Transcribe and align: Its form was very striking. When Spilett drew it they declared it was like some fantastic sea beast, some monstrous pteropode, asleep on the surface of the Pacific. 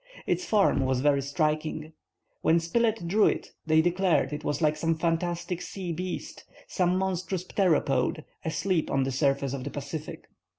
Its 0.25 0.43
form 0.45 0.79
was 0.83 0.99
very 1.01 1.21
striking. 1.21 1.93
When 2.41 2.59
Spilett 2.59 3.07
drew 3.07 3.27
it 3.27 3.51
they 3.67 3.83
declared 3.83 4.33
it 4.33 4.43
was 4.43 4.59
like 4.59 4.75
some 4.75 4.95
fantastic 4.97 5.61
sea 5.61 5.93
beast, 5.93 6.43
some 6.67 6.97
monstrous 6.97 7.43
pteropode, 7.45 8.25
asleep 8.43 8.89
on 8.89 9.03
the 9.03 9.11
surface 9.11 9.53
of 9.53 9.63
the 9.63 9.69
Pacific. 9.69 10.25